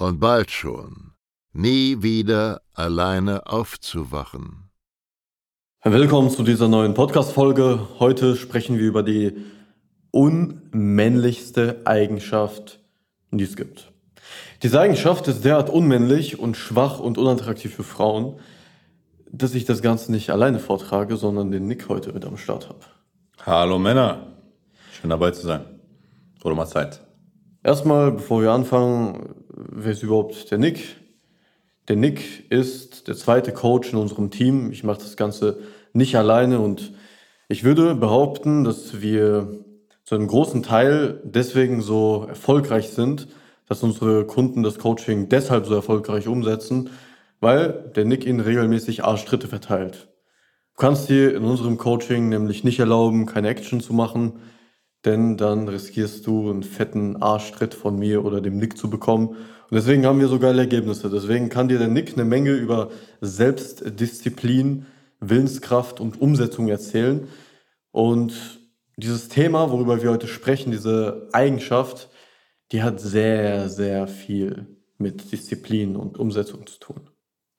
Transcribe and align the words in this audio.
und 0.00 0.18
bald 0.18 0.50
schon 0.50 1.12
nie 1.52 2.02
wieder 2.02 2.62
alleine 2.74 3.46
aufzuwachen. 3.46 4.70
Willkommen 5.84 6.30
zu 6.30 6.42
dieser 6.42 6.68
neuen 6.68 6.94
Podcast-Folge. 6.94 7.86
Heute 7.98 8.36
sprechen 8.36 8.78
wir 8.78 8.86
über 8.86 9.02
die 9.02 9.36
unmännlichste 10.10 11.82
Eigenschaft, 11.84 12.80
die 13.30 13.44
es 13.44 13.56
gibt. 13.56 13.92
Diese 14.62 14.80
Eigenschaft 14.80 15.28
ist 15.28 15.44
derart 15.44 15.70
unmännlich 15.70 16.38
und 16.38 16.56
schwach 16.56 16.98
und 16.98 17.18
unattraktiv 17.18 17.74
für 17.74 17.84
Frauen, 17.84 18.38
dass 19.30 19.54
ich 19.54 19.64
das 19.64 19.82
Ganze 19.82 20.12
nicht 20.12 20.30
alleine 20.30 20.60
vortrage, 20.60 21.16
sondern 21.16 21.50
den 21.50 21.66
Nick 21.66 21.88
heute 21.88 22.12
mit 22.12 22.24
am 22.24 22.36
Start 22.36 22.68
habe. 22.68 22.80
Hallo 23.44 23.78
Männer, 23.78 24.28
schön 24.92 25.10
dabei 25.10 25.30
zu 25.30 25.46
sein. 25.46 25.64
Oder 26.42 26.54
mal 26.54 26.66
Zeit. 26.66 27.00
Erstmal, 27.62 28.12
bevor 28.12 28.42
wir 28.42 28.52
anfangen, 28.52 29.39
wer 29.68 29.92
ist 29.92 30.02
überhaupt 30.02 30.50
der 30.50 30.58
Nick? 30.58 30.96
Der 31.88 31.96
Nick 31.96 32.50
ist 32.50 33.08
der 33.08 33.16
zweite 33.16 33.52
Coach 33.52 33.92
in 33.92 33.98
unserem 33.98 34.30
Team. 34.30 34.70
Ich 34.70 34.84
mache 34.84 35.00
das 35.00 35.16
Ganze 35.16 35.58
nicht 35.92 36.16
alleine 36.16 36.60
und 36.60 36.92
ich 37.48 37.64
würde 37.64 37.94
behaupten, 37.94 38.64
dass 38.64 39.00
wir 39.00 39.64
zu 40.04 40.14
einem 40.14 40.28
großen 40.28 40.62
Teil 40.62 41.20
deswegen 41.24 41.82
so 41.82 42.26
erfolgreich 42.28 42.90
sind, 42.90 43.28
dass 43.68 43.82
unsere 43.82 44.24
Kunden 44.26 44.62
das 44.62 44.78
Coaching 44.78 45.28
deshalb 45.28 45.66
so 45.66 45.74
erfolgreich 45.74 46.28
umsetzen, 46.28 46.90
weil 47.40 47.90
der 47.94 48.04
Nick 48.04 48.26
ihnen 48.26 48.40
regelmäßig 48.40 49.04
Arschtritte 49.04 49.48
verteilt. 49.48 50.08
Du 50.76 50.80
kannst 50.80 51.08
dir 51.08 51.34
in 51.34 51.44
unserem 51.44 51.78
Coaching 51.78 52.28
nämlich 52.28 52.64
nicht 52.64 52.78
erlauben, 52.78 53.26
keine 53.26 53.48
Action 53.48 53.80
zu 53.80 53.92
machen, 53.92 54.40
denn 55.04 55.36
dann 55.36 55.68
riskierst 55.68 56.26
du 56.26 56.50
einen 56.50 56.62
fetten 56.62 57.16
Arschtritt 57.22 57.74
von 57.74 57.98
mir 57.98 58.24
oder 58.24 58.40
dem 58.40 58.58
Nick 58.58 58.76
zu 58.76 58.90
bekommen. 58.90 59.28
Und 59.28 59.76
deswegen 59.76 60.04
haben 60.04 60.20
wir 60.20 60.28
so 60.28 60.38
geile 60.38 60.62
Ergebnisse. 60.62 61.08
Deswegen 61.10 61.48
kann 61.48 61.68
dir 61.68 61.78
der 61.78 61.88
Nick 61.88 62.12
eine 62.14 62.24
Menge 62.24 62.52
über 62.52 62.90
Selbstdisziplin, 63.20 64.86
Willenskraft 65.20 66.00
und 66.00 66.20
Umsetzung 66.20 66.68
erzählen. 66.68 67.28
Und 67.92 68.60
dieses 68.96 69.28
Thema, 69.28 69.70
worüber 69.70 70.02
wir 70.02 70.10
heute 70.10 70.28
sprechen, 70.28 70.70
diese 70.70 71.28
Eigenschaft, 71.32 72.10
die 72.72 72.82
hat 72.82 73.00
sehr, 73.00 73.68
sehr 73.68 74.06
viel 74.06 74.66
mit 74.98 75.32
Disziplin 75.32 75.96
und 75.96 76.18
Umsetzung 76.18 76.66
zu 76.66 76.78
tun. 76.78 77.10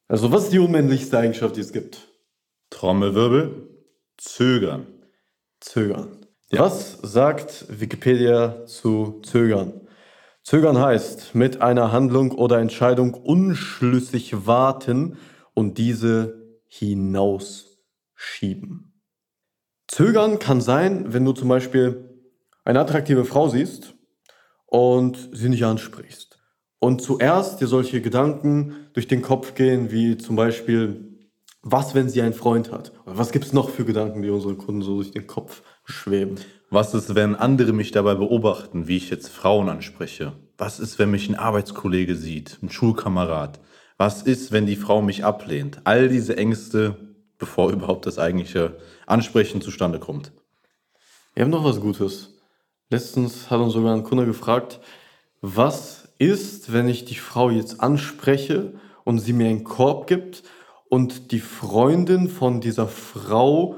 Also, 0.07 0.31
was 0.31 0.43
ist 0.43 0.53
die 0.53 0.59
unmännlichste 0.59 1.17
Eigenschaft, 1.17 1.55
die 1.55 1.61
es 1.61 1.73
gibt? 1.73 2.07
Trommelwirbel, 2.69 3.67
zögern. 4.17 4.87
Zögern. 5.59 6.20
Ja. 6.51 6.65
Was 6.65 6.99
sagt 7.01 7.65
Wikipedia 7.69 8.65
zu 8.65 9.21
zögern? 9.23 9.87
Zögern 10.43 10.79
heißt 10.79 11.33
mit 11.33 11.61
einer 11.61 11.93
Handlung 11.93 12.31
oder 12.31 12.59
Entscheidung 12.59 13.13
unschlüssig 13.13 14.45
warten 14.45 15.17
und 15.53 15.77
diese 15.77 16.57
hinausschieben. 16.67 19.01
Zögern 19.87 20.39
kann 20.39 20.59
sein, 20.59 21.13
wenn 21.13 21.23
du 21.23 21.31
zum 21.31 21.47
Beispiel 21.47 22.19
eine 22.65 22.81
attraktive 22.81 23.23
Frau 23.23 23.47
siehst 23.47 23.95
und 24.65 25.29
sie 25.31 25.47
nicht 25.47 25.63
ansprichst 25.63 26.37
und 26.79 27.01
zuerst 27.01 27.61
dir 27.61 27.67
solche 27.67 28.01
Gedanken 28.01 28.89
durch 28.91 29.07
den 29.07 29.21
Kopf 29.21 29.55
gehen, 29.55 29.89
wie 29.89 30.17
zum 30.17 30.35
Beispiel, 30.35 31.17
was, 31.61 31.95
wenn 31.95 32.09
sie 32.09 32.21
einen 32.21 32.33
Freund 32.33 32.73
hat? 32.73 32.91
Oder 33.05 33.17
was 33.17 33.31
gibt 33.31 33.45
es 33.45 33.53
noch 33.53 33.69
für 33.69 33.85
Gedanken, 33.85 34.21
die 34.21 34.29
unsere 34.29 34.55
Kunden 34.55 34.81
so 34.81 34.95
durch 34.95 35.11
den 35.11 35.27
Kopf 35.27 35.63
schweben? 35.91 36.39
Was 36.69 36.93
ist, 36.93 37.15
wenn 37.15 37.35
andere 37.35 37.73
mich 37.73 37.91
dabei 37.91 38.15
beobachten, 38.15 38.87
wie 38.87 38.97
ich 38.97 39.09
jetzt 39.09 39.29
Frauen 39.29 39.69
anspreche? 39.69 40.33
Was 40.57 40.79
ist, 40.79 40.99
wenn 40.99 41.11
mich 41.11 41.27
ein 41.27 41.35
Arbeitskollege 41.35 42.15
sieht, 42.15 42.59
ein 42.61 42.69
Schulkamerad? 42.69 43.59
Was 43.97 44.23
ist, 44.23 44.51
wenn 44.51 44.65
die 44.65 44.75
Frau 44.75 45.01
mich 45.01 45.25
ablehnt? 45.25 45.81
All 45.83 46.07
diese 46.07 46.37
Ängste, 46.37 46.97
bevor 47.37 47.71
überhaupt 47.71 48.05
das 48.05 48.19
eigentliche 48.19 48.77
Ansprechen 49.05 49.61
zustande 49.61 49.99
kommt. 49.99 50.31
Wir 51.33 51.43
haben 51.43 51.51
noch 51.51 51.63
was 51.63 51.81
Gutes. 51.81 52.39
Letztens 52.89 53.49
hat 53.49 53.59
uns 53.59 53.73
sogar 53.73 53.95
ein 53.95 54.03
Kunde 54.03 54.25
gefragt, 54.25 54.79
was 55.41 56.13
ist, 56.17 56.71
wenn 56.71 56.87
ich 56.87 57.05
die 57.05 57.15
Frau 57.15 57.49
jetzt 57.49 57.81
anspreche 57.81 58.73
und 59.03 59.19
sie 59.19 59.33
mir 59.33 59.49
einen 59.49 59.63
Korb 59.63 60.07
gibt 60.07 60.43
und 60.89 61.31
die 61.31 61.39
Freundin 61.39 62.27
von 62.27 62.61
dieser 62.61 62.87
Frau, 62.87 63.75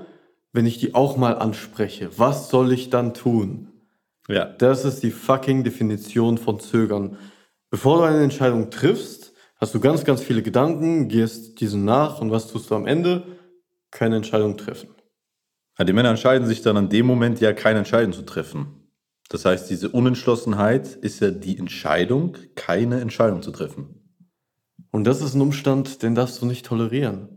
wenn 0.53 0.65
ich 0.65 0.77
die 0.77 0.95
auch 0.95 1.17
mal 1.17 1.33
anspreche, 1.33 2.09
was 2.17 2.49
soll 2.49 2.71
ich 2.71 2.89
dann 2.89 3.13
tun? 3.13 3.69
Ja. 4.29 4.45
Das 4.45 4.85
ist 4.85 5.03
die 5.03 5.11
fucking 5.11 5.63
Definition 5.63 6.37
von 6.37 6.59
Zögern. 6.59 7.17
Bevor 7.69 7.97
du 7.97 8.03
eine 8.03 8.23
Entscheidung 8.23 8.69
triffst, 8.69 9.33
hast 9.57 9.73
du 9.73 9.79
ganz, 9.79 10.05
ganz 10.05 10.21
viele 10.21 10.43
Gedanken, 10.43 11.09
gehst 11.09 11.59
diesen 11.59 11.83
nach 11.83 12.21
und 12.21 12.31
was 12.31 12.47
tust 12.47 12.69
du 12.69 12.75
am 12.75 12.85
Ende? 12.85 13.23
Keine 13.91 14.15
Entscheidung 14.15 14.55
treffen. 14.55 14.89
Ja, 15.77 15.85
die 15.85 15.93
Männer 15.93 16.09
entscheiden 16.09 16.47
sich 16.47 16.61
dann 16.61 16.77
an 16.77 16.89
dem 16.89 17.07
Moment 17.07 17.41
ja 17.41 17.51
keine 17.51 17.79
Entscheidung 17.79 18.13
zu 18.13 18.21
treffen. 18.21 18.83
Das 19.29 19.45
heißt, 19.45 19.69
diese 19.69 19.89
Unentschlossenheit 19.89 20.87
ist 20.95 21.19
ja 21.19 21.31
die 21.31 21.57
Entscheidung, 21.57 22.37
keine 22.55 23.01
Entscheidung 23.01 23.41
zu 23.41 23.51
treffen. 23.51 24.19
Und 24.91 25.05
das 25.05 25.21
ist 25.21 25.33
ein 25.33 25.41
Umstand, 25.41 26.03
den 26.03 26.13
darfst 26.13 26.39
du 26.41 26.45
nicht 26.45 26.67
tolerieren. 26.67 27.32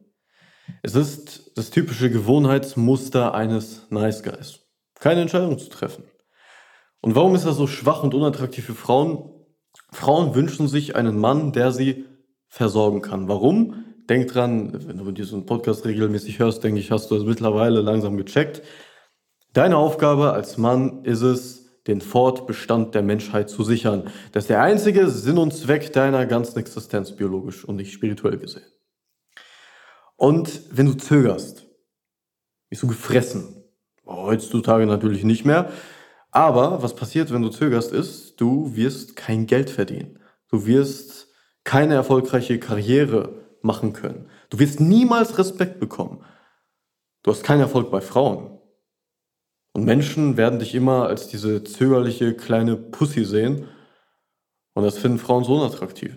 Es 0.83 0.95
ist 0.95 1.53
das 1.57 1.71
typische 1.71 2.11
Gewohnheitsmuster 2.11 3.35
eines 3.35 3.87
Nice 3.91 4.23
Guys. 4.23 4.61
Keine 4.99 5.23
Entscheidung 5.23 5.59
zu 5.59 5.69
treffen. 5.69 6.05
Und 7.01 7.15
warum 7.15 7.35
ist 7.35 7.47
das 7.47 7.57
so 7.57 7.67
schwach 7.67 8.03
und 8.03 8.15
unattraktiv 8.15 8.65
für 8.65 8.75
Frauen? 8.75 9.31
Frauen 9.93 10.35
wünschen 10.35 10.69
sich 10.69 10.97
einen 10.97 11.19
Mann, 11.19 11.53
der 11.53 11.71
sie 11.73 12.05
versorgen 12.49 13.03
kann. 13.03 13.29
Warum? 13.29 13.85
Denk 14.09 14.29
dran, 14.29 14.73
wenn 14.87 14.99
du 14.99 15.11
diesen 15.13 15.47
Podcast 15.47 15.85
regelmäßig 15.85 16.39
hörst, 16.39 16.63
denke 16.65 16.81
ich, 16.81 16.91
hast 16.91 17.11
du 17.11 17.17
es 17.17 17.25
mittlerweile 17.25 17.81
langsam 17.81 18.17
gecheckt. 18.17 18.63
Deine 19.53 19.77
Aufgabe 19.77 20.33
als 20.33 20.59
Mann 20.59 21.05
ist 21.05 21.23
es, 21.23 21.67
den 21.87 22.01
Fortbestand 22.01 22.95
der 22.95 23.03
Menschheit 23.03 23.49
zu 23.49 23.63
sichern. 23.63 24.11
Das 24.33 24.45
ist 24.45 24.51
der 24.51 24.63
einzige 24.63 25.09
Sinn 25.09 25.39
und 25.39 25.55
Zweck 25.55 25.93
deiner 25.93 26.27
ganzen 26.27 26.59
Existenz, 26.59 27.13
biologisch 27.13 27.65
und 27.65 27.77
nicht 27.77 27.93
spirituell 27.93 28.39
gesehen. 28.39 28.65
Und 30.17 30.63
wenn 30.71 30.87
du 30.87 30.95
zögerst, 30.95 31.67
bist 32.69 32.83
du 32.83 32.89
gefressen. 32.89 33.65
Heutzutage 34.07 34.87
natürlich 34.87 35.25
nicht 35.25 35.45
mehr. 35.45 35.71
Aber 36.31 36.83
was 36.83 36.97
passiert, 36.97 37.33
wenn 37.33 37.43
du 37.43 37.49
zögerst, 37.49 37.93
ist, 37.93 38.41
du 38.41 38.77
wirst 38.77 39.17
kein 39.17 39.47
Geld 39.47 39.71
verdienen. 39.71 40.19
Du 40.49 40.67
wirst 40.67 41.29
keine 41.65 41.95
erfolgreiche 41.95 42.59
Karriere 42.59 43.47
machen 43.63 43.93
können. 43.93 44.29
Du 44.51 44.59
wirst 44.59 44.81
niemals 44.81 45.39
Respekt 45.39 45.81
bekommen. 45.81 46.25
Du 47.23 47.31
hast 47.31 47.43
keinen 47.43 47.61
Erfolg 47.61 47.91
bei 47.91 48.01
Frauen. 48.01 48.59
Und 49.73 49.85
Menschen 49.85 50.37
werden 50.37 50.59
dich 50.59 50.75
immer 50.75 51.07
als 51.07 51.29
diese 51.29 51.65
zögerliche 51.65 52.35
kleine 52.35 52.77
Pussy 52.77 53.25
sehen. 53.25 53.69
Und 54.75 54.85
das 54.85 54.99
finden 54.99 55.19
Frauen 55.19 55.45
so 55.45 55.57
unattraktiv. 55.57 56.17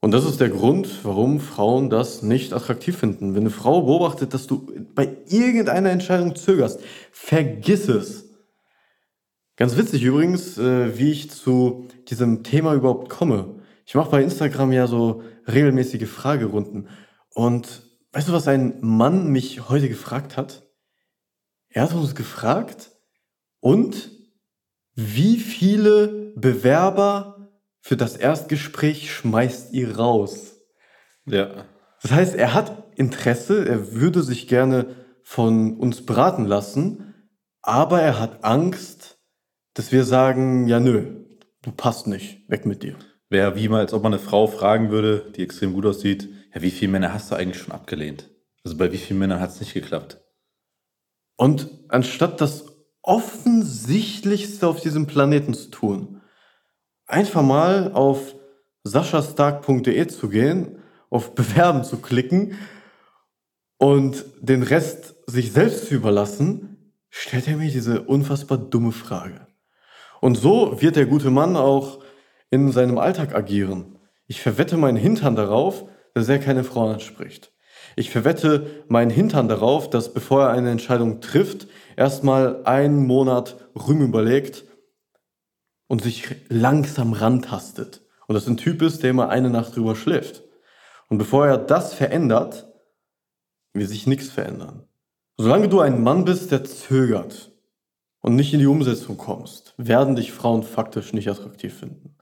Und 0.00 0.12
das 0.12 0.24
ist 0.24 0.40
der 0.40 0.48
Grund, 0.48 1.04
warum 1.04 1.40
Frauen 1.40 1.90
das 1.90 2.22
nicht 2.22 2.52
attraktiv 2.52 2.96
finden. 2.96 3.34
Wenn 3.34 3.42
eine 3.42 3.50
Frau 3.50 3.82
beobachtet, 3.82 4.32
dass 4.32 4.46
du 4.46 4.66
bei 4.94 5.16
irgendeiner 5.26 5.90
Entscheidung 5.90 6.34
zögerst, 6.36 6.80
vergiss 7.12 7.88
es. 7.88 8.30
Ganz 9.56 9.76
witzig 9.76 10.02
übrigens, 10.02 10.56
äh, 10.56 10.96
wie 10.98 11.10
ich 11.10 11.30
zu 11.30 11.86
diesem 12.08 12.42
Thema 12.42 12.74
überhaupt 12.74 13.10
komme. 13.10 13.60
Ich 13.84 13.94
mache 13.94 14.10
bei 14.10 14.22
Instagram 14.22 14.72
ja 14.72 14.86
so 14.86 15.22
regelmäßige 15.46 16.08
Fragerunden. 16.08 16.88
Und 17.34 17.82
weißt 18.12 18.28
du, 18.28 18.32
was 18.32 18.48
ein 18.48 18.78
Mann 18.80 19.28
mich 19.28 19.68
heute 19.68 19.88
gefragt 19.88 20.38
hat? 20.38 20.66
Er 21.68 21.82
hat 21.82 21.94
uns 21.94 22.14
gefragt, 22.14 22.90
und 23.60 24.10
wie 24.94 25.36
viele 25.36 26.32
Bewerber 26.34 27.39
für 27.80 27.96
das 27.96 28.16
Erstgespräch 28.16 29.12
schmeißt 29.12 29.72
ihr 29.72 29.96
raus? 29.96 30.58
Ja. 31.26 31.64
Das 32.02 32.12
heißt, 32.12 32.34
er 32.34 32.54
hat 32.54 32.84
Interesse, 32.96 33.66
er 33.66 33.92
würde 33.92 34.22
sich 34.22 34.48
gerne 34.48 34.96
von 35.22 35.78
uns 35.78 36.04
beraten 36.04 36.44
lassen, 36.44 37.14
aber 37.62 38.00
er 38.00 38.18
hat 38.18 38.44
Angst, 38.44 39.18
dass 39.74 39.92
wir 39.92 40.04
sagen, 40.04 40.66
ja 40.66 40.80
nö, 40.80 41.24
du 41.62 41.72
passt 41.72 42.06
nicht, 42.06 42.48
weg 42.48 42.66
mit 42.66 42.82
dir. 42.82 42.96
Wäre 43.28 43.54
wie 43.54 43.68
mal, 43.68 43.80
als 43.80 43.92
ob 43.92 44.02
man 44.02 44.12
eine 44.12 44.22
Frau 44.22 44.46
fragen 44.46 44.90
würde, 44.90 45.30
die 45.36 45.42
extrem 45.42 45.72
gut 45.72 45.86
aussieht, 45.86 46.28
ja, 46.54 46.62
wie 46.62 46.70
viele 46.70 46.92
Männer 46.92 47.12
hast 47.12 47.30
du 47.30 47.36
eigentlich 47.36 47.62
schon 47.62 47.72
abgelehnt? 47.72 48.28
Also 48.64 48.76
bei 48.76 48.90
wie 48.92 48.98
vielen 48.98 49.20
Männern 49.20 49.40
hat 49.40 49.50
es 49.50 49.60
nicht 49.60 49.72
geklappt? 49.72 50.20
Und 51.36 51.70
anstatt 51.88 52.40
das 52.40 52.66
Offensichtlichste 53.02 54.66
auf 54.66 54.80
diesem 54.80 55.06
Planeten 55.06 55.54
zu 55.54 55.70
tun, 55.70 56.19
einfach 57.10 57.42
mal 57.42 57.92
auf 57.92 58.34
saschastark.de 58.84 60.06
zu 60.06 60.28
gehen, 60.28 60.78
auf 61.10 61.34
Bewerben 61.34 61.84
zu 61.84 61.98
klicken 61.98 62.58
und 63.78 64.24
den 64.40 64.62
Rest 64.62 65.14
sich 65.26 65.52
selbst 65.52 65.86
zu 65.86 65.94
überlassen, 65.94 66.94
stellt 67.08 67.48
er 67.48 67.56
mir 67.56 67.70
diese 67.70 68.02
unfassbar 68.02 68.58
dumme 68.58 68.92
Frage. 68.92 69.46
Und 70.20 70.36
so 70.36 70.80
wird 70.80 70.96
der 70.96 71.06
gute 71.06 71.30
Mann 71.30 71.56
auch 71.56 72.00
in 72.50 72.70
seinem 72.72 72.98
Alltag 72.98 73.34
agieren. 73.34 73.98
Ich 74.26 74.40
verwette 74.40 74.76
meinen 74.76 74.96
Hintern 74.96 75.34
darauf, 75.34 75.84
dass 76.14 76.28
er 76.28 76.38
keine 76.38 76.64
Frauen 76.64 76.94
anspricht. 76.94 77.52
Ich 77.96 78.10
verwette 78.10 78.84
meinen 78.88 79.10
Hintern 79.10 79.48
darauf, 79.48 79.90
dass 79.90 80.12
bevor 80.12 80.44
er 80.44 80.50
eine 80.50 80.70
Entscheidung 80.70 81.20
trifft, 81.20 81.66
erstmal 81.96 82.64
einen 82.64 83.06
Monat 83.06 83.56
Rüm 83.74 84.02
überlegt 84.02 84.64
und 85.90 86.02
sich 86.02 86.36
langsam 86.48 87.12
rantastet. 87.12 88.02
Und 88.28 88.36
das 88.36 88.46
ein 88.46 88.56
Typ 88.56 88.80
ist, 88.80 89.02
der 89.02 89.10
immer 89.10 89.28
eine 89.28 89.50
Nacht 89.50 89.74
drüber 89.74 89.96
schläft. 89.96 90.44
Und 91.08 91.18
bevor 91.18 91.48
er 91.48 91.58
das 91.58 91.94
verändert, 91.94 92.68
wird 93.72 93.88
sich 93.88 94.06
nichts 94.06 94.28
verändern. 94.28 94.84
Solange 95.36 95.68
du 95.68 95.80
ein 95.80 96.00
Mann 96.00 96.24
bist, 96.24 96.52
der 96.52 96.62
zögert 96.62 97.50
und 98.20 98.36
nicht 98.36 98.54
in 98.54 98.60
die 98.60 98.68
Umsetzung 98.68 99.16
kommst, 99.16 99.74
werden 99.78 100.14
dich 100.14 100.30
Frauen 100.30 100.62
faktisch 100.62 101.12
nicht 101.12 101.28
attraktiv 101.28 101.80
finden. 101.80 102.14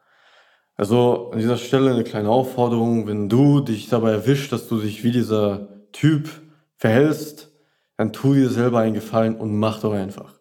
Also 0.74 1.30
an 1.32 1.38
dieser 1.38 1.58
Stelle 1.58 1.90
eine 1.90 2.04
kleine 2.04 2.30
Aufforderung, 2.30 3.06
wenn 3.06 3.28
du 3.28 3.60
dich 3.60 3.90
dabei 3.90 4.12
erwischt, 4.12 4.50
dass 4.50 4.66
du 4.66 4.80
dich 4.80 5.04
wie 5.04 5.12
dieser 5.12 5.68
Typ 5.92 6.30
verhältst, 6.78 7.52
dann 7.98 8.14
tu 8.14 8.32
dir 8.32 8.48
selber 8.48 8.78
einen 8.78 8.94
Gefallen 8.94 9.36
und 9.36 9.58
mach 9.58 9.82
doch 9.82 9.92
einfach. 9.92 10.40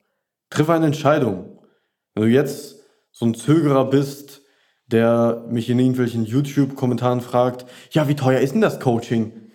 Triff 0.50 0.70
eine 0.70 0.86
Entscheidung. 0.86 1.60
Wenn 2.14 2.24
du 2.24 2.30
jetzt 2.30 2.77
so 3.18 3.25
ein 3.25 3.34
Zögerer 3.34 3.90
bist, 3.90 4.44
der 4.86 5.44
mich 5.50 5.72
in 5.72 5.80
irgendwelchen 5.80 6.24
YouTube-Kommentaren 6.24 7.22
fragt, 7.22 7.66
ja, 7.90 8.08
wie 8.08 8.16
teuer 8.16 8.42
ist 8.42 8.54
denn 8.54 8.62
das 8.62 8.80
Coaching? 8.80 9.50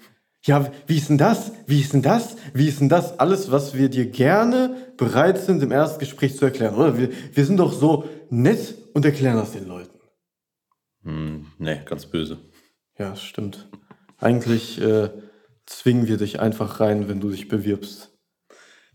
Ja, 0.44 0.72
wie 0.88 0.96
ist 0.96 1.08
denn 1.08 1.18
das? 1.18 1.52
Wie 1.68 1.80
ist 1.80 1.92
denn 1.92 2.02
das? 2.02 2.36
Wie 2.54 2.66
ist 2.66 2.80
denn 2.80 2.88
das? 2.88 3.20
Alles, 3.20 3.52
was 3.52 3.74
wir 3.74 3.88
dir 3.88 4.06
gerne 4.06 4.92
bereit 4.96 5.38
sind, 5.38 5.62
im 5.62 5.70
Erstgespräch 5.70 6.36
zu 6.36 6.44
erklären, 6.44 6.74
oder? 6.74 6.98
Wir, 6.98 7.10
wir 7.32 7.46
sind 7.46 7.58
doch 7.58 7.72
so 7.72 8.08
nett 8.30 8.74
und 8.94 9.04
erklären 9.04 9.36
das 9.36 9.52
den 9.52 9.68
Leuten. 9.68 9.96
Hm, 11.04 11.46
ne, 11.58 11.82
ganz 11.84 12.06
böse. 12.06 12.38
Ja, 12.98 13.14
stimmt. 13.14 13.68
Eigentlich 14.18 14.80
äh, 14.80 15.10
zwingen 15.66 16.08
wir 16.08 16.16
dich 16.16 16.40
einfach 16.40 16.80
rein, 16.80 17.08
wenn 17.08 17.20
du 17.20 17.30
dich 17.30 17.46
bewirbst. 17.46 18.10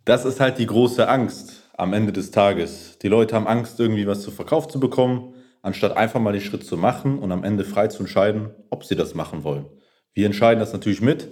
Das 0.03 0.25
ist 0.25 0.41
halt 0.41 0.57
die 0.57 0.67
große 0.67 1.07
Angst 1.07 1.66
am 1.77 1.93
Ende 1.93 2.11
des 2.11 2.31
Tages. 2.31 2.97
Die 3.01 3.07
Leute 3.07 3.35
haben 3.35 3.47
Angst, 3.47 3.79
irgendwie 3.79 4.07
was 4.07 4.23
zu 4.23 4.31
verkauft 4.31 4.71
zu 4.71 4.79
bekommen, 4.79 5.35
anstatt 5.61 5.95
einfach 5.95 6.19
mal 6.19 6.33
den 6.33 6.41
Schritt 6.41 6.65
zu 6.65 6.75
machen 6.75 7.19
und 7.19 7.31
am 7.31 7.43
Ende 7.43 7.63
frei 7.63 7.87
zu 7.87 7.99
entscheiden, 7.99 8.49
ob 8.69 8.83
sie 8.83 8.95
das 8.95 9.13
machen 9.13 9.43
wollen. 9.43 9.67
Wir 10.13 10.25
entscheiden 10.25 10.59
das 10.59 10.73
natürlich 10.73 11.01
mit, 11.01 11.29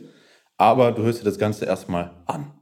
aber 0.58 0.92
du 0.92 1.04
hörst 1.04 1.22
dir 1.22 1.26
das 1.26 1.40
Ganze 1.40 1.66
erstmal 1.66 2.24
an. 2.28 2.54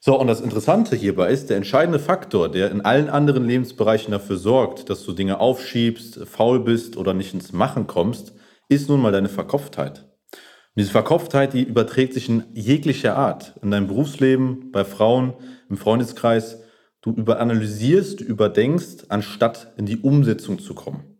So, 0.00 0.18
und 0.18 0.28
das 0.28 0.40
Interessante 0.40 0.96
hierbei 0.96 1.30
ist, 1.30 1.50
der 1.50 1.58
entscheidende 1.58 1.98
Faktor, 1.98 2.50
der 2.50 2.70
in 2.70 2.80
allen 2.80 3.10
anderen 3.10 3.44
Lebensbereichen 3.44 4.12
dafür 4.12 4.38
sorgt, 4.38 4.88
dass 4.88 5.04
du 5.04 5.12
Dinge 5.12 5.38
aufschiebst, 5.38 6.26
faul 6.26 6.60
bist 6.60 6.96
oder 6.96 7.12
nicht 7.12 7.34
ins 7.34 7.52
Machen 7.52 7.86
kommst, 7.86 8.32
ist 8.70 8.88
nun 8.88 9.02
mal 9.02 9.12
deine 9.12 9.28
Verkopftheit. 9.28 10.06
Und 10.30 10.78
diese 10.78 10.92
Verkopftheit, 10.92 11.52
die 11.52 11.64
überträgt 11.64 12.14
sich 12.14 12.30
in 12.30 12.44
jeglicher 12.54 13.18
Art. 13.18 13.58
In 13.60 13.70
deinem 13.70 13.88
Berufsleben, 13.88 14.70
bei 14.70 14.84
Frauen, 14.84 15.34
im 15.68 15.76
Freundeskreis. 15.76 16.62
Du 17.02 17.12
überanalysierst, 17.12 18.20
überdenkst, 18.20 19.06
anstatt 19.08 19.72
in 19.76 19.86
die 19.86 19.98
Umsetzung 19.98 20.58
zu 20.58 20.74
kommen. 20.74 21.18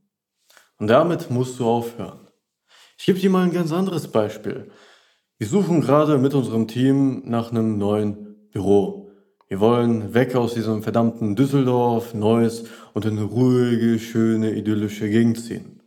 Und 0.79 0.88
damit 0.88 1.31
musst 1.31 1.59
du 1.59 1.67
aufhören. 1.67 2.29
Ich 2.99 3.06
gebe 3.06 3.19
dir 3.19 3.31
mal 3.31 3.44
ein 3.44 3.53
ganz 3.53 3.73
anderes 3.73 4.09
Beispiel. 4.09 4.71
Wir 5.38 5.47
suchen 5.47 5.81
gerade 5.81 6.19
mit 6.19 6.35
unserem 6.35 6.69
Team 6.69 7.23
nach 7.25 7.50
einem 7.50 7.79
neuen 7.79 8.49
Büro. 8.50 9.11
Wir 9.49 9.59
wollen 9.59 10.12
weg 10.12 10.37
aus 10.37 10.55
diesem 10.55 10.82
verdammten 10.82 11.35
Düsseldorf, 11.35 12.15
Neuss 12.15 12.65
und 12.93 13.05
in 13.06 13.19
eine 13.19 13.26
ruhige, 13.26 13.99
schöne, 13.99 14.53
idyllische 14.53 15.09
Gegend 15.09 15.41
ziehen. 15.41 15.83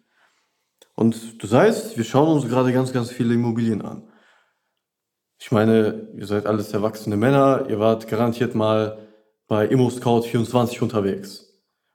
Und 0.96 1.42
du 1.42 1.50
heißt, 1.50 1.98
wir 1.98 2.04
schauen 2.04 2.36
uns 2.36 2.50
gerade 2.50 2.74
ganz, 2.74 2.94
ganz 2.94 3.12
viele 3.12 3.34
Immobilien 3.36 3.82
an. 3.82 4.08
Ich 5.40 5.52
meine, 5.52 6.08
ihr 6.16 6.26
seid 6.26 6.46
alles 6.46 6.74
erwachsene 6.74 7.18
Männer, 7.18 7.66
ihr 7.70 7.80
wart 7.80 8.08
garantiert 8.08 8.56
mal 8.56 8.98
bei 9.48 9.68
ImmoScout24 9.68 10.82
unterwegs 10.82 11.40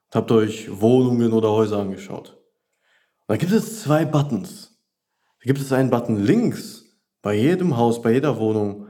und 0.07 0.15
habt 0.15 0.31
euch 0.31 0.81
Wohnungen 0.81 1.33
oder 1.33 1.51
Häuser 1.51 1.79
angeschaut. 1.79 2.37
Da 3.27 3.37
gibt 3.37 3.51
es 3.51 3.81
zwei 3.81 4.05
Buttons. 4.05 4.81
Da 5.39 5.45
gibt 5.45 5.59
es 5.59 5.71
einen 5.71 5.89
Button 5.89 6.17
links 6.17 6.85
bei 7.21 7.35
jedem 7.35 7.77
Haus, 7.77 8.01
bei 8.01 8.13
jeder 8.13 8.37
Wohnung, 8.37 8.87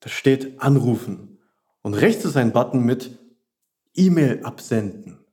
da 0.00 0.08
steht 0.08 0.60
Anrufen. 0.60 1.38
Und 1.82 1.94
rechts 1.94 2.24
ist 2.24 2.36
ein 2.36 2.52
Button 2.52 2.84
mit 2.84 3.18
E-Mail 3.94 4.42
absenden. 4.44 5.24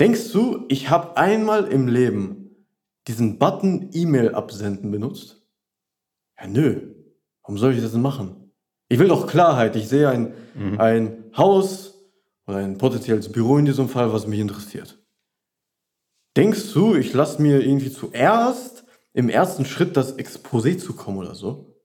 Denkst 0.00 0.32
du, 0.32 0.66
ich 0.68 0.90
habe 0.90 1.16
einmal 1.16 1.64
im 1.66 1.88
Leben 1.88 2.66
diesen 3.06 3.38
Button 3.38 3.90
E-Mail 3.92 4.34
absenden 4.34 4.90
benutzt? 4.90 5.42
Ja, 6.38 6.46
nö. 6.46 6.94
Warum 7.42 7.58
soll 7.58 7.74
ich 7.74 7.80
das 7.80 7.92
denn 7.92 8.02
machen? 8.02 8.47
Ich 8.88 8.98
will 8.98 9.08
doch 9.08 9.26
Klarheit. 9.26 9.76
Ich 9.76 9.88
sehe 9.88 10.08
ein, 10.08 10.34
mhm. 10.54 10.80
ein 10.80 11.24
Haus 11.36 11.94
oder 12.46 12.58
ein 12.58 12.78
potenzielles 12.78 13.30
Büro 13.30 13.58
in 13.58 13.66
diesem 13.66 13.88
Fall, 13.88 14.12
was 14.12 14.26
mich 14.26 14.40
interessiert. 14.40 14.98
Denkst 16.36 16.72
du, 16.72 16.94
ich 16.94 17.12
lasse 17.12 17.42
mir 17.42 17.60
irgendwie 17.60 17.92
zuerst 17.92 18.84
im 19.12 19.28
ersten 19.28 19.64
Schritt 19.64 19.96
das 19.96 20.18
Exposé 20.18 20.78
zukommen 20.78 21.18
oder 21.18 21.34
so? 21.34 21.76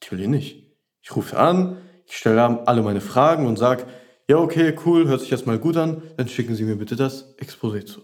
Natürlich 0.00 0.28
nicht. 0.28 0.76
Ich 1.02 1.14
rufe 1.14 1.38
an, 1.38 1.78
ich 2.06 2.16
stelle 2.16 2.66
alle 2.66 2.82
meine 2.82 3.00
Fragen 3.00 3.46
und 3.46 3.58
sage, 3.58 3.86
ja, 4.28 4.38
okay, 4.38 4.74
cool, 4.86 5.08
hört 5.08 5.20
sich 5.20 5.30
erstmal 5.30 5.58
gut 5.58 5.76
an, 5.76 6.02
dann 6.16 6.28
schicken 6.28 6.54
Sie 6.54 6.64
mir 6.64 6.76
bitte 6.76 6.96
das 6.96 7.36
Exposé 7.38 7.84
zu. 7.84 8.02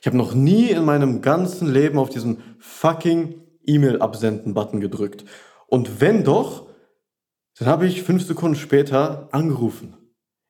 Ich 0.00 0.06
habe 0.06 0.16
noch 0.16 0.34
nie 0.34 0.70
in 0.70 0.84
meinem 0.84 1.22
ganzen 1.22 1.72
Leben 1.72 1.98
auf 1.98 2.10
diesen 2.10 2.42
fucking 2.58 3.40
E-Mail-Absenden-Button 3.64 4.80
gedrückt. 4.80 5.24
Und 5.66 6.00
wenn 6.00 6.24
doch, 6.24 6.66
dann 7.58 7.68
habe 7.68 7.86
ich 7.86 8.02
fünf 8.02 8.26
Sekunden 8.26 8.56
später 8.56 9.28
angerufen. 9.32 9.96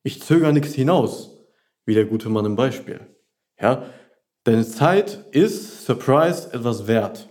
Ich 0.03 0.21
zögere 0.21 0.53
nichts 0.53 0.73
hinaus, 0.73 1.45
wie 1.85 1.93
der 1.93 2.05
gute 2.05 2.29
Mann 2.29 2.45
im 2.45 2.55
Beispiel. 2.55 2.99
Ja, 3.59 3.83
deine 4.43 4.65
Zeit 4.65 5.25
ist, 5.31 5.85
Surprise, 5.85 6.49
etwas 6.53 6.87
wert. 6.87 7.29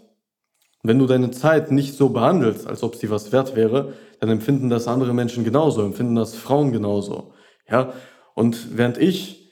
wenn 0.86 0.98
du 0.98 1.06
deine 1.06 1.30
Zeit 1.30 1.70
nicht 1.70 1.94
so 1.94 2.10
behandelst, 2.10 2.66
als 2.66 2.82
ob 2.82 2.96
sie 2.96 3.08
was 3.08 3.32
wert 3.32 3.56
wäre, 3.56 3.94
dann 4.20 4.28
empfinden 4.28 4.68
das 4.68 4.86
andere 4.86 5.14
Menschen 5.14 5.42
genauso, 5.42 5.82
empfinden 5.82 6.14
das 6.14 6.34
Frauen 6.34 6.72
genauso. 6.72 7.32
Ja? 7.66 7.94
Und 8.34 8.76
während 8.76 8.98
ich 8.98 9.50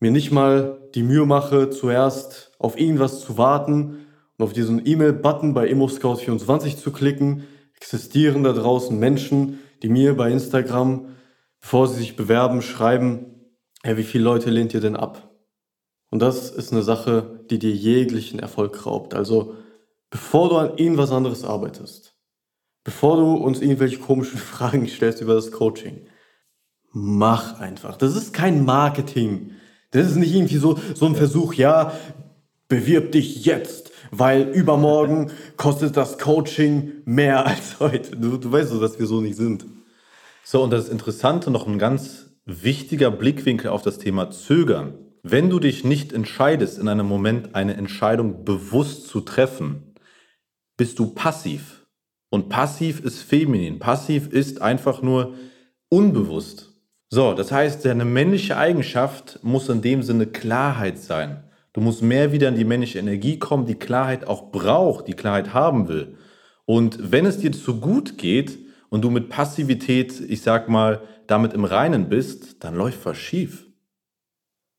mir 0.00 0.10
nicht 0.10 0.32
mal 0.32 0.88
die 0.94 1.02
Mühe 1.02 1.26
mache, 1.26 1.68
zuerst 1.68 2.52
auf 2.58 2.78
irgendwas 2.78 3.20
zu 3.20 3.36
warten 3.36 4.06
und 4.38 4.44
auf 4.44 4.52
diesen 4.54 4.84
E-Mail-Button 4.84 5.52
bei 5.52 5.70
ImmoScout24 5.70 6.78
zu 6.78 6.92
klicken, 6.92 7.46
existieren 7.80 8.44
da 8.44 8.52
draußen 8.52 8.98
Menschen, 8.98 9.58
die 9.82 9.88
mir 9.88 10.16
bei 10.16 10.30
Instagram, 10.30 11.16
bevor 11.60 11.88
sie 11.88 11.96
sich 11.96 12.16
bewerben, 12.16 12.62
schreiben, 12.62 13.26
hey, 13.82 13.96
wie 13.96 14.04
viele 14.04 14.24
Leute 14.24 14.50
lehnt 14.50 14.74
ihr 14.74 14.80
denn 14.80 14.96
ab? 14.96 15.30
Und 16.10 16.20
das 16.20 16.50
ist 16.50 16.72
eine 16.72 16.82
Sache, 16.82 17.44
die 17.50 17.58
dir 17.58 17.72
jeglichen 17.72 18.38
Erfolg 18.38 18.84
raubt. 18.84 19.14
Also, 19.14 19.54
bevor 20.10 20.48
du 20.48 20.56
an 20.56 20.76
irgendwas 20.76 21.12
anderes 21.12 21.44
arbeitest, 21.44 22.14
bevor 22.84 23.16
du 23.16 23.34
uns 23.34 23.60
irgendwelche 23.60 23.98
komischen 23.98 24.38
Fragen 24.52 24.86
stellst 24.86 25.22
über 25.22 25.34
das 25.34 25.50
Coaching, 25.50 26.06
mach 26.92 27.60
einfach. 27.60 27.96
Das 27.96 28.16
ist 28.16 28.32
kein 28.34 28.64
Marketing. 28.64 29.52
Das 29.92 30.06
ist 30.06 30.16
nicht 30.16 30.34
irgendwie 30.34 30.58
so, 30.58 30.78
so 30.94 31.06
ein 31.06 31.16
Versuch, 31.16 31.54
ja, 31.54 31.92
bewirb 32.70 33.12
dich 33.12 33.44
jetzt, 33.44 33.90
weil 34.10 34.48
übermorgen 34.48 35.30
kostet 35.58 35.98
das 35.98 36.16
Coaching 36.16 36.92
mehr 37.04 37.44
als 37.46 37.78
heute. 37.80 38.16
Du, 38.16 38.38
du 38.38 38.50
weißt 38.50 38.70
so, 38.70 38.80
dass 38.80 38.98
wir 38.98 39.06
so 39.06 39.20
nicht 39.20 39.36
sind. 39.36 39.66
So, 40.42 40.62
und 40.62 40.70
das 40.70 40.88
Interessante, 40.88 41.50
noch 41.50 41.66
ein 41.66 41.78
ganz 41.78 42.30
wichtiger 42.46 43.10
Blickwinkel 43.10 43.70
auf 43.70 43.82
das 43.82 43.98
Thema 43.98 44.30
Zögern. 44.30 44.94
Wenn 45.22 45.50
du 45.50 45.58
dich 45.58 45.84
nicht 45.84 46.14
entscheidest, 46.14 46.78
in 46.78 46.88
einem 46.88 47.06
Moment 47.06 47.54
eine 47.54 47.74
Entscheidung 47.74 48.44
bewusst 48.46 49.06
zu 49.08 49.20
treffen, 49.20 49.94
bist 50.78 50.98
du 50.98 51.08
passiv. 51.08 51.86
Und 52.30 52.48
passiv 52.48 53.00
ist 53.00 53.20
feminin. 53.20 53.80
Passiv 53.80 54.28
ist 54.28 54.62
einfach 54.62 55.02
nur 55.02 55.34
unbewusst. 55.90 56.72
So, 57.10 57.34
das 57.34 57.52
heißt, 57.52 57.84
deine 57.84 58.04
männliche 58.04 58.56
Eigenschaft 58.56 59.40
muss 59.42 59.68
in 59.68 59.82
dem 59.82 60.02
Sinne 60.02 60.26
Klarheit 60.26 60.98
sein. 60.98 61.44
Du 61.72 61.80
musst 61.80 62.02
mehr 62.02 62.32
wieder 62.32 62.48
in 62.48 62.56
die 62.56 62.64
männliche 62.64 62.98
Energie 62.98 63.38
kommen, 63.38 63.66
die 63.66 63.76
Klarheit 63.76 64.26
auch 64.26 64.50
braucht, 64.50 65.06
die 65.06 65.14
Klarheit 65.14 65.54
haben 65.54 65.88
will. 65.88 66.16
Und 66.64 67.12
wenn 67.12 67.26
es 67.26 67.38
dir 67.38 67.52
zu 67.52 67.80
gut 67.80 68.18
geht 68.18 68.58
und 68.88 69.02
du 69.02 69.10
mit 69.10 69.28
Passivität, 69.28 70.20
ich 70.20 70.42
sag 70.42 70.68
mal, 70.68 71.02
damit 71.26 71.52
im 71.52 71.64
Reinen 71.64 72.08
bist, 72.08 72.64
dann 72.64 72.74
läuft 72.74 73.04
was 73.04 73.18
schief. 73.18 73.66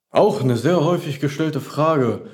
Auch 0.10 0.42
eine 0.42 0.58
sehr 0.58 0.84
häufig 0.84 1.22
gestellte 1.22 1.62
Frage. 1.62 2.28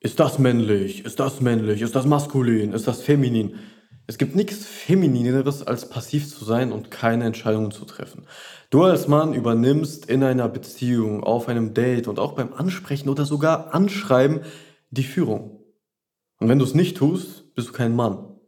Ist 0.00 0.20
das 0.20 0.38
männlich? 0.38 1.04
Ist 1.06 1.18
das 1.18 1.40
männlich? 1.40 1.80
Ist 1.80 1.96
das 1.96 2.04
maskulin? 2.04 2.72
Ist 2.72 2.86
das 2.86 3.00
feminin? 3.00 3.54
Es 4.08 4.16
gibt 4.16 4.34
nichts 4.34 4.64
Feminineres, 4.64 5.66
als 5.66 5.90
passiv 5.90 6.34
zu 6.34 6.42
sein 6.42 6.72
und 6.72 6.90
keine 6.90 7.26
Entscheidungen 7.26 7.70
zu 7.70 7.84
treffen. 7.84 8.26
Du 8.70 8.82
als 8.82 9.06
Mann 9.06 9.34
übernimmst 9.34 10.06
in 10.06 10.24
einer 10.24 10.48
Beziehung, 10.48 11.22
auf 11.22 11.46
einem 11.46 11.74
Date 11.74 12.08
und 12.08 12.18
auch 12.18 12.32
beim 12.32 12.54
Ansprechen 12.54 13.10
oder 13.10 13.26
sogar 13.26 13.74
Anschreiben 13.74 14.40
die 14.88 15.02
Führung. 15.02 15.62
Und 16.38 16.48
wenn 16.48 16.58
du 16.58 16.64
es 16.64 16.72
nicht 16.72 16.96
tust, 16.96 17.54
bist 17.54 17.68
du 17.68 17.72
kein 17.72 17.94
Mann. 17.94 18.40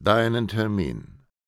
deinen 0.00 0.48
Termin. 0.48 1.15